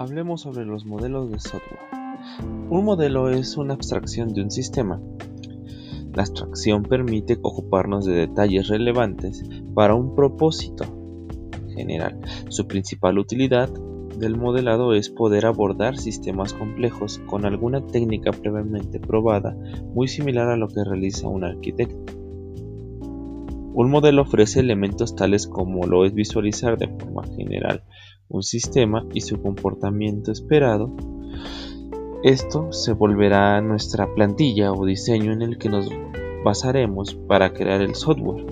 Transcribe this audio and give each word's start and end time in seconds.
Hablemos 0.00 0.40
sobre 0.40 0.64
los 0.64 0.86
modelos 0.86 1.30
de 1.30 1.38
software. 1.38 1.78
Un 2.70 2.86
modelo 2.86 3.28
es 3.28 3.58
una 3.58 3.74
abstracción 3.74 4.32
de 4.32 4.40
un 4.40 4.50
sistema. 4.50 4.98
La 6.14 6.22
abstracción 6.22 6.84
permite 6.84 7.38
ocuparnos 7.42 8.06
de 8.06 8.14
detalles 8.14 8.68
relevantes 8.68 9.44
para 9.74 9.94
un 9.94 10.14
propósito 10.14 10.86
general. 11.74 12.18
Su 12.48 12.66
principal 12.66 13.18
utilidad 13.18 13.68
del 14.18 14.38
modelado 14.38 14.94
es 14.94 15.10
poder 15.10 15.44
abordar 15.44 15.98
sistemas 15.98 16.54
complejos 16.54 17.20
con 17.26 17.44
alguna 17.44 17.86
técnica 17.86 18.30
previamente 18.32 19.00
probada, 19.00 19.54
muy 19.94 20.08
similar 20.08 20.48
a 20.48 20.56
lo 20.56 20.68
que 20.68 20.82
realiza 20.82 21.28
un 21.28 21.44
arquitecto. 21.44 22.19
Un 23.72 23.90
modelo 23.90 24.22
ofrece 24.22 24.60
elementos 24.60 25.14
tales 25.14 25.46
como 25.46 25.86
lo 25.86 26.04
es 26.04 26.12
visualizar 26.12 26.76
de 26.76 26.88
forma 26.88 27.22
general 27.36 27.82
un 28.28 28.42
sistema 28.42 29.04
y 29.12 29.20
su 29.20 29.42
comportamiento 29.42 30.32
esperado. 30.32 30.90
Esto 32.22 32.72
se 32.72 32.92
volverá 32.92 33.60
nuestra 33.60 34.12
plantilla 34.14 34.72
o 34.72 34.86
diseño 34.86 35.32
en 35.32 35.42
el 35.42 35.58
que 35.58 35.68
nos 35.68 35.88
basaremos 36.44 37.14
para 37.14 37.52
crear 37.52 37.80
el 37.80 37.94
software. 37.94 38.46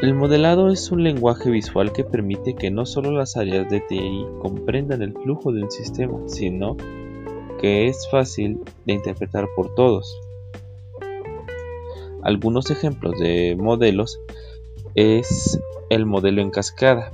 El 0.00 0.14
modelado 0.14 0.70
es 0.70 0.90
un 0.90 1.02
lenguaje 1.02 1.50
visual 1.50 1.92
que 1.92 2.04
permite 2.04 2.54
que 2.54 2.70
no 2.70 2.84
solo 2.84 3.10
las 3.10 3.36
áreas 3.36 3.68
de 3.70 3.80
TI 3.80 4.26
comprendan 4.40 5.02
el 5.02 5.12
flujo 5.12 5.52
de 5.52 5.62
un 5.62 5.70
sistema, 5.70 6.18
sino 6.26 6.76
que 7.60 7.86
es 7.86 8.08
fácil 8.10 8.60
de 8.86 8.92
interpretar 8.92 9.46
por 9.54 9.74
todos. 9.74 10.14
Algunos 12.24 12.70
ejemplos 12.70 13.18
de 13.18 13.54
modelos 13.56 14.18
es 14.94 15.60
el 15.90 16.06
modelo 16.06 16.40
en 16.40 16.50
cascada. 16.50 17.10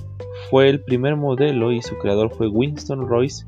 Fue 0.50 0.68
el 0.68 0.82
primer 0.82 1.16
modelo 1.16 1.72
y 1.72 1.82
su 1.82 1.98
creador 1.98 2.30
fue 2.30 2.48
Winston 2.48 3.08
Royce 3.08 3.44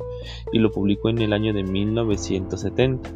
y 0.52 0.58
lo 0.58 0.72
publicó 0.72 1.08
en 1.08 1.18
el 1.18 1.32
año 1.32 1.52
de 1.52 1.62
1970. 1.62 3.10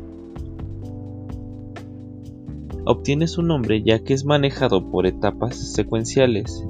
Obtiene 2.85 3.27
su 3.27 3.43
nombre 3.43 3.83
ya 3.83 3.99
que 4.05 4.15
es 4.15 4.25
manejado 4.25 4.91
por 4.93 5.07
etapas 5.07 5.75
secuenciales 5.75 6.65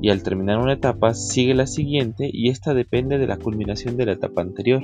y 0.00 0.08
al 0.08 0.22
terminar 0.22 0.58
una 0.58 0.72
etapa 0.72 1.12
sigue 1.12 1.54
la 1.54 1.66
siguiente 1.66 2.30
y 2.32 2.48
esta 2.48 2.72
depende 2.72 3.18
de 3.18 3.26
la 3.26 3.36
culminación 3.36 3.98
de 3.98 4.06
la 4.06 4.12
etapa 4.12 4.40
anterior. 4.40 4.82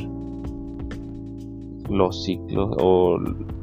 Los 1.89 2.25
ciclos 2.25 2.77
o 2.81 3.19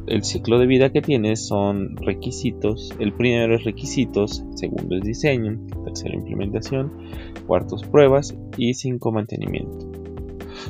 el 0.07 0.23
ciclo 0.23 0.59
de 0.59 0.66
vida 0.66 0.91
que 0.91 1.02
tiene 1.02 1.35
son 1.35 1.95
requisitos. 1.97 2.93
El 2.99 3.13
primero 3.13 3.55
es 3.55 3.63
requisitos, 3.63 4.43
segundo 4.55 4.95
es 4.95 5.03
diseño, 5.03 5.59
tercero 5.83 6.16
implementación, 6.16 6.91
cuarto 7.47 7.77
pruebas 7.91 8.35
y 8.57 8.73
cinco 8.73 9.11
mantenimiento. 9.11 9.91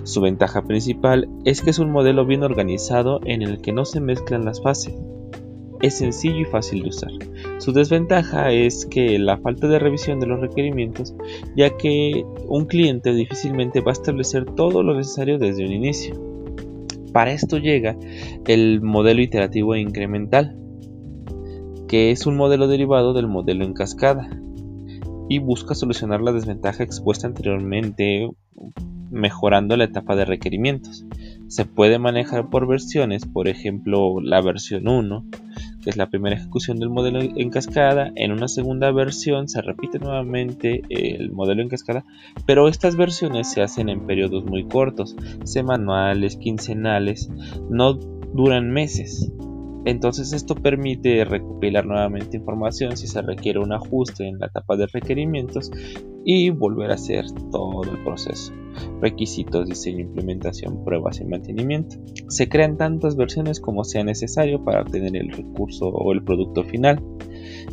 Su 0.04 0.22
ventaja 0.22 0.64
principal 0.64 1.30
es 1.46 1.62
que 1.62 1.70
es 1.70 1.80
un 1.80 1.92
modelo 1.92 2.26
bien 2.26 2.44
organizado 2.44 3.20
en 3.26 3.42
el 3.42 3.62
que 3.62 3.72
no 3.72 3.86
se 3.86 4.02
mezclan 4.02 4.46
las 4.46 4.62
fases. 4.62 4.96
Es 5.82 5.98
sencillo 5.98 6.40
y 6.40 6.46
fácil 6.46 6.84
de 6.84 6.90
usar. 6.90 7.12
Su 7.58 7.74
desventaja 7.74 8.52
es 8.52 8.86
que 8.86 9.20
la 9.20 9.38
falta 9.38 9.68
de 9.68 9.80
revisión 9.80 10.20
de 10.20 10.28
los 10.28 10.40
requerimientos, 10.40 11.14
ya 11.58 11.76
que 11.76 12.26
un 12.48 12.66
cliente 12.66 13.14
difícilmente 13.14 13.82
va 13.82 13.92
a 13.92 13.94
establecer 13.94 14.46
todo 14.46 14.82
lo 14.82 14.96
necesario 14.96 15.38
desde 15.38 15.66
un 15.66 15.74
inicio. 15.74 16.33
Para 17.14 17.32
esto 17.32 17.60
llega 17.60 17.96
el 18.48 18.82
modelo 18.82 19.22
iterativo 19.22 19.76
e 19.76 19.80
incremental, 19.80 20.58
que 21.88 22.12
es 22.12 22.26
un 22.26 22.36
modelo 22.36 22.68
derivado 22.68 23.14
del 23.14 23.28
modelo 23.28 23.64
en 23.64 23.74
cascada 23.74 24.30
y 25.30 25.38
busca 25.38 25.76
solucionar 25.76 26.22
la 26.22 26.34
desventaja 26.34 26.84
expuesta 26.84 27.28
anteriormente 27.28 28.30
mejorando 29.12 29.78
la 29.78 29.84
etapa 29.84 30.16
de 30.16 30.26
requerimientos. 30.26 31.06
Se 31.48 31.66
puede 31.66 32.00
manejar 32.00 32.50
por 32.50 32.68
versiones, 32.68 33.26
por 33.28 33.48
ejemplo 33.48 34.20
la 34.20 34.42
versión 34.42 34.88
1, 34.88 35.26
es 35.90 35.98
la 35.98 36.10
primera 36.10 36.36
ejecución 36.36 36.78
del 36.80 36.90
modelo 36.90 37.20
en 37.22 37.50
cascada. 37.50 38.12
En 38.16 38.32
una 38.32 38.48
segunda 38.48 38.92
versión 38.92 39.48
se 39.48 39.62
repite 39.62 40.00
nuevamente 40.00 40.82
el 40.90 41.32
modelo 41.32 41.62
en 41.62 41.70
cascada, 41.70 42.06
pero 42.46 42.68
estas 42.68 42.96
versiones 42.96 43.52
se 43.52 43.62
hacen 43.62 43.90
en 43.90 44.06
periodos 44.06 44.46
muy 44.46 44.66
cortos, 44.66 45.16
semanales, 45.44 46.38
quincenales, 46.38 47.30
no 47.70 47.94
duran 47.94 48.72
meses. 48.72 49.32
Entonces 49.86 50.34
esto 50.34 50.56
permite 50.56 51.26
recopilar 51.26 51.86
nuevamente 51.86 52.38
información 52.38 52.96
si 52.96 53.08
se 53.08 53.22
requiere 53.22 53.60
un 53.60 53.74
ajuste 53.74 54.28
en 54.28 54.40
la 54.40 54.48
etapa 54.48 54.78
de 54.78 54.88
requerimientos 54.88 55.72
y 56.26 56.50
volver 56.50 56.92
a 56.92 56.96
hacer 56.96 57.26
todo 57.52 57.84
el 57.84 58.02
proceso. 58.04 58.54
Requisitos, 59.02 59.68
diseño, 59.68 60.02
implementación, 60.02 60.84
pruebas 60.84 61.20
y 61.20 61.26
mantenimiento. 61.26 61.98
Se 62.30 62.48
crean 62.48 62.78
tantas 62.78 63.16
versiones 63.16 63.60
como 63.60 63.84
sea 63.84 64.04
necesario 64.04 64.64
para 64.64 64.82
obtener 64.82 65.16
el 65.18 65.32
recurso 65.32 65.90
o 65.90 66.14
el 66.14 66.24
producto 66.24 66.64
final. 66.64 67.04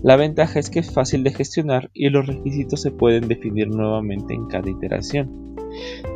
La 0.03 0.17
ventaja 0.17 0.59
es 0.59 0.69
que 0.69 0.81
es 0.81 0.93
fácil 0.93 1.23
de 1.23 1.33
gestionar 1.33 1.91
y 1.95 2.11
los 2.11 2.27
requisitos 2.27 2.83
se 2.83 2.91
pueden 2.91 3.29
definir 3.29 3.69
nuevamente 3.69 4.35
en 4.35 4.47
cada 4.47 4.69
iteración. 4.69 5.50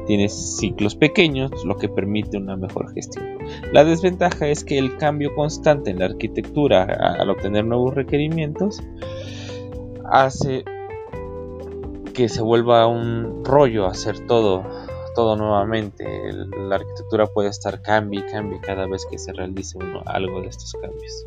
Tienes 0.07 0.59
ciclos 0.59 0.95
pequeños, 0.95 1.51
lo 1.65 1.77
que 1.77 1.89
permite 1.89 2.37
una 2.37 2.57
mejor 2.57 2.93
gestión. 2.93 3.39
La 3.73 3.85
desventaja 3.85 4.49
es 4.49 4.65
que 4.65 4.79
el 4.79 4.97
cambio 4.97 5.35
constante 5.35 5.91
en 5.91 5.99
la 5.99 6.07
arquitectura 6.07 6.85
al 6.85 7.31
obtener 7.31 7.65
nuevos 7.65 7.95
requerimientos 7.95 8.83
hace 10.11 10.65
que 12.13 12.29
se 12.29 12.43
vuelva 12.43 12.87
un 12.87 13.45
rollo 13.45 13.87
hacer 13.87 14.21
todo 14.27 14.65
todo 15.15 15.37
nuevamente. 15.37 16.05
La 16.59 16.77
arquitectura 16.77 17.27
puede 17.27 17.49
estar 17.49 17.81
cambie 17.81 18.21
y 18.21 18.31
cambie 18.31 18.61
cada 18.61 18.87
vez 18.87 19.07
que 19.11 19.19
se 19.19 19.33
realice 19.33 19.79
algo 20.07 20.43
de 20.43 20.49
estos 20.49 20.73
cambios. 20.73 21.27